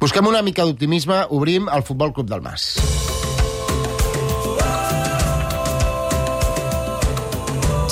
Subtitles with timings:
[0.00, 2.62] Busquem una mica d'optimisme, obrim el Futbol Club del Mas.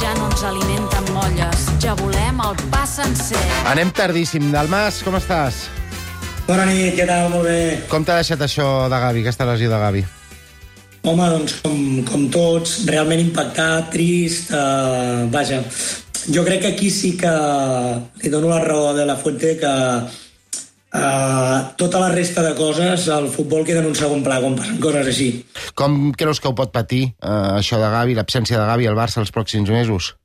[0.00, 3.42] Ja no ens alimenten molles, ja volem el pa sencer.
[3.68, 4.46] Anem tardíssim.
[4.54, 5.66] Del Mas, com estàs?
[6.46, 7.28] Bona nit, què tal?
[7.34, 7.58] Molt bé.
[7.92, 10.02] Com t'ha deixat això de Gavi, aquesta lesió de Gavi?
[11.04, 15.60] Home, doncs, com, com tots, realment impactat, trist, eh, vaja.
[16.32, 17.34] Jo crec que aquí sí que
[18.24, 19.74] li dono la raó de la Fuente que
[20.94, 21.47] eh,
[21.78, 25.06] tota la resta de coses, el futbol queda en un segon pla quan passen coses
[25.08, 25.28] així.
[25.78, 29.22] Com creus que ho pot patir, eh, això de Gavi, l'absència de Gavi al Barça
[29.22, 30.16] els pròxims mesos?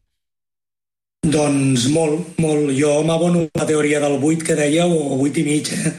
[1.24, 2.74] Doncs molt, molt.
[2.76, 5.72] Jo m'abono a la teoria del 8 que dèieu, o 8 i mig.
[5.72, 5.94] Eh?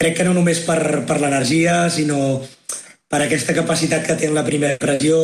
[0.00, 2.40] Crec que no només per, per l'energia, sinó
[3.10, 5.16] per aquesta capacitat que té en la primera pressió,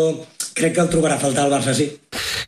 [0.56, 1.92] crec que el trobarà a faltar al Barça, sí.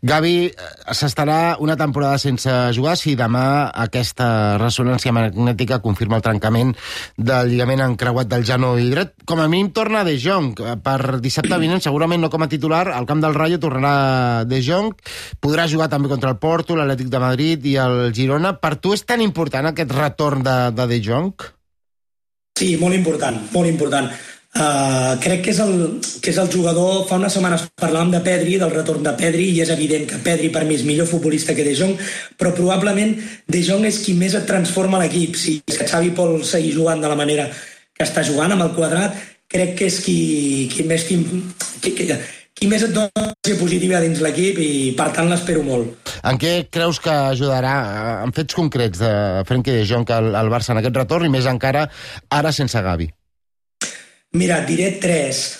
[0.02, 0.52] Gavi eh,
[0.94, 6.74] s'estarà una temporada sense jugar si demà aquesta ressonància magnètica confirma el trencament
[7.16, 9.14] del lligament encreuat del genoll dret.
[9.26, 10.54] Com a mínim torna De Jong.
[10.62, 14.62] Eh, Per dissabte vinent, segurament no com a titular, al camp del Rayo tornarà De
[14.62, 14.94] Jong.
[15.42, 18.55] Podrà jugar també contra el Porto, l'Atlètic de Madrid i el Girona.
[18.58, 21.48] Per tu és tan important aquest retorn de, de De Jong?
[22.58, 24.10] Sí, molt important, molt important.
[24.56, 27.04] Uh, crec que és, el, que és el jugador...
[27.06, 30.48] Fa unes setmanes parlàvem de Pedri, del retorn de Pedri, i és evident que Pedri
[30.55, 31.94] per mi és millor futbolista que De Jong,
[32.40, 33.12] però probablement
[33.46, 35.36] De Jong és qui més et transforma l'equip.
[35.38, 39.14] Si Xavi vol seguir jugant de la manera que està jugant amb el quadrat,
[39.52, 40.18] crec que és qui,
[40.72, 41.20] qui més qui,
[41.84, 42.08] qui, qui,
[42.58, 43.28] qui més et dona
[43.60, 46.14] positiva dins l'equip i per tant l'espero molt.
[46.27, 50.74] En què creus que ajudarà, eh, en fets concrets, de Frenkie de Jong al Barça
[50.74, 51.86] en aquest retorn i més encara
[52.40, 53.12] ara sense Gavi?
[54.32, 55.58] Mira, diré tres.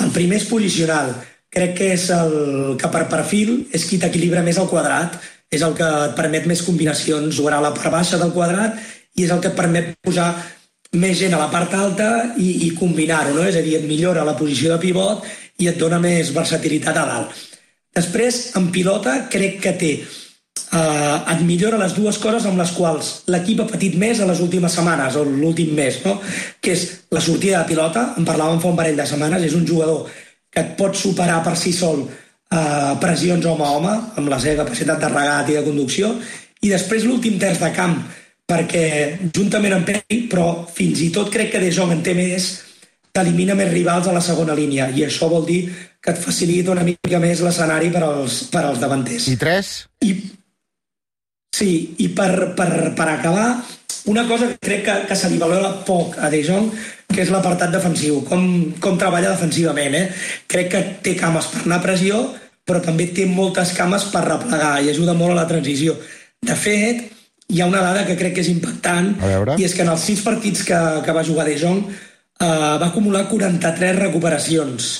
[0.00, 1.14] El primer és posicional.
[1.50, 5.16] Crec que és el que per perfil és qui t'equilibra més el quadrat,
[5.50, 8.78] és el que et permet més combinacions, jugarà a la part baixa del quadrat
[9.18, 10.30] i és el que et permet posar
[11.00, 13.46] més gent a la part alta i, i combinar-ho, no?
[13.46, 15.26] és a dir, et millora la posició de pivot
[15.58, 17.34] i et dona més versatilitat a dalt.
[17.94, 19.92] Després, en pilota, crec que té
[20.72, 24.40] eh, et millora les dues coses amb les quals l'equip ha patit més a les
[24.44, 26.18] últimes setmanes o l'últim mes, no?
[26.60, 29.66] que és la sortida de pilota, en parlàvem fa un parell de setmanes, és un
[29.66, 30.06] jugador
[30.50, 34.64] que et pot superar per si sol eh, pressions home a home, amb la seva
[34.64, 36.14] capacitat de regat i de conducció,
[36.60, 38.00] i després l'últim terç de camp,
[38.50, 38.86] perquè
[39.30, 42.50] juntament amb Pedri, però fins i tot crec que De Jong en té més,
[43.14, 45.62] t'elimina més rivals a la segona línia, i això vol dir
[46.00, 49.28] que et facilita una mica més l'escenari per als, per als davanters.
[49.28, 49.72] I tres?
[50.02, 50.14] I,
[51.54, 53.50] sí, i per, per, per acabar,
[54.10, 56.70] una cosa que crec que, que se li valora poc a De Jong,
[57.10, 58.44] que és l'apartat defensiu, com,
[58.80, 59.96] com treballa defensivament.
[59.98, 60.06] Eh?
[60.50, 62.22] Crec que té cames per anar a pressió,
[62.66, 65.96] però també té moltes cames per replegar i ajuda molt a la transició.
[66.40, 67.02] De fet,
[67.50, 69.12] hi ha una dada que crec que és impactant,
[69.58, 72.88] i és que en els sis partits que, que va jugar De Jong eh, va
[72.88, 74.90] acumular 43 recuperacions.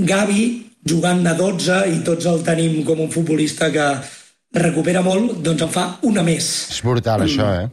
[0.00, 0.44] Gavi,
[0.86, 3.88] jugant de 12, i tots el tenim com un futbolista que
[4.54, 6.48] recupera molt, doncs en fa una més.
[6.74, 7.68] És brutal, això, eh?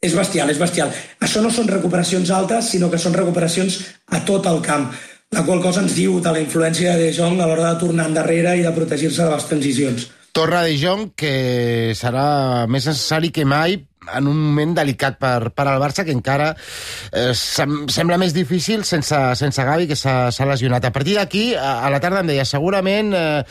[0.00, 0.92] És bestial, és bestial.
[1.20, 3.80] Això no són recuperacions altes, sinó que són recuperacions
[4.16, 4.88] a tot el camp,
[5.36, 8.08] la qual cosa ens diu de la influència de De Jong a l'hora de tornar
[8.08, 10.08] endarrere i de protegir-se de les transicions.
[10.32, 13.76] Torna de Jong, que serà més necessari que mai
[14.08, 18.84] en un moment delicat per, per al Barça, que encara eh, sem sembla més difícil
[18.88, 20.86] sense, sense Gavi, que s'ha lesionat.
[20.88, 23.42] A partir d'aquí, a, a la tarda em deia, segurament, eh,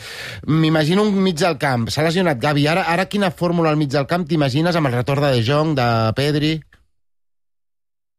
[0.50, 1.88] m'imagino un mig del camp.
[1.90, 2.66] S'ha lesionat Gavi.
[2.70, 5.76] Ara, ara quina fórmula al mig del camp t'imagines amb el retorn de De Jong,
[5.78, 6.56] de Pedri?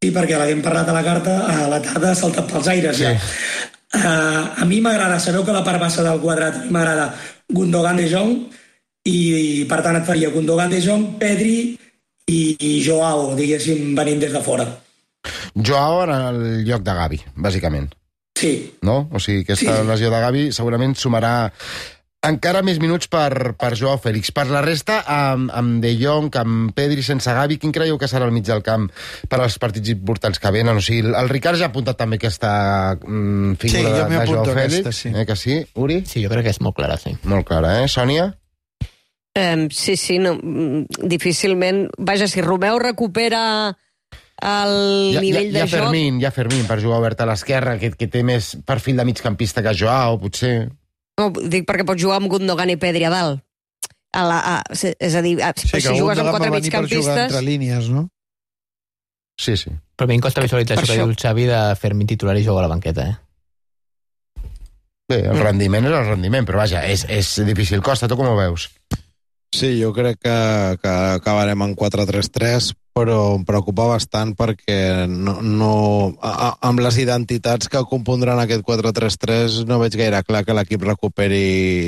[0.02, 2.97] Sí, perquè l'havíem parlat a la carta, a la tarda ha saltat pels aires.
[2.97, 3.06] Sí.
[3.06, 3.68] Ja.
[3.91, 7.09] Uh, a mi m'agrada, sabeu que la part baixa del quadrat m'agrada
[7.52, 8.31] Gundogan de Jong
[9.03, 11.75] i, i per tant et faria Gundogan de Jong, Pedri
[12.31, 14.68] i, i Joao, diguéssim, venint des de fora.
[15.56, 17.92] Joao en el lloc de Gavi, bàsicament.
[18.42, 18.56] Sí,
[18.88, 19.03] no?
[19.14, 19.88] O sigui, aquesta Sí.
[19.88, 21.52] lesió de Gavi segurament sumarà
[22.24, 24.30] encara més minuts per, per Joao Fèlix.
[24.34, 28.28] Per la resta, amb, amb De Jong, amb Pedri sense Gavi, quin creieu que serà
[28.30, 28.88] el mig del camp
[29.30, 30.78] per als partits importants que venen?
[30.78, 32.52] O sigui, el Ricard ja ha apuntat també aquesta
[33.02, 34.79] mm, Sí, figura jo de, de Joao apunto Fèlix.
[34.84, 35.14] aquesta, sí.
[35.16, 35.58] Eh, que sí?
[35.82, 36.03] Uri?
[36.05, 37.16] Sí, jo crec que és molt clara, sí.
[37.23, 37.90] Molt clara, eh?
[37.90, 38.29] Sònia?
[39.33, 41.87] Eh, sí, sí, no, mm, difícilment...
[41.97, 43.78] Vaja, si Romeu recupera
[44.41, 44.73] el
[45.13, 45.78] Hi ha, hi, ha, nivell hi ha de joc...
[45.85, 49.05] Fermín, hi ha Fermín per jugar obert a l'esquerra, que, que té més perfil de
[49.07, 50.55] migcampista que Joao, potser.
[51.22, 53.43] No, dic perquè pots jugar amb Gundogan i Pedri a dalt.
[54.11, 56.81] A la, a, és a dir, a, Sí, si jugues amb quatre va venir per
[56.81, 57.22] jugar migcampistes...
[57.29, 58.09] entre línies, no?
[59.39, 59.72] Sí, sí.
[59.95, 62.43] Però a mi em costa visualitzar això que diu el Xavi de fer-me titular i
[62.43, 64.49] jugar a la banqueta, eh?
[65.11, 67.81] Bé, el rendiment és el rendiment, però vaja, és, és difícil.
[67.85, 68.67] Costa, tu com ho veus?
[69.52, 70.38] Sí, jo crec que,
[70.82, 75.74] que acabarem en 4-3-3 però em preocupa bastant perquè no, no,
[76.20, 81.46] a, amb les identitats que compondran aquest 4-3-3 no veig gaire clar que l'equip recuperi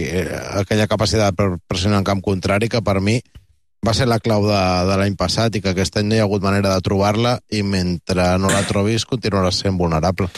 [0.08, 0.28] eh,
[0.64, 3.20] aquella capacitat per pressionar en camp contrari que per mi
[3.84, 6.28] va ser la clau de, de l'any passat i que aquest any no hi ha
[6.28, 10.30] hagut manera de trobar-la i mentre no la trobis continuarà sent vulnerable.